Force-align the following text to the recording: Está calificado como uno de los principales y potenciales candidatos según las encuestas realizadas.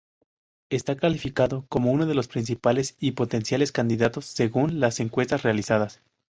Está 0.71 0.95
calificado 0.97 1.67
como 1.69 1.91
uno 1.91 2.07
de 2.07 2.15
los 2.15 2.27
principales 2.27 2.95
y 2.99 3.11
potenciales 3.11 3.71
candidatos 3.71 4.25
según 4.25 4.79
las 4.79 4.99
encuestas 4.99 5.43
realizadas. 5.43 6.01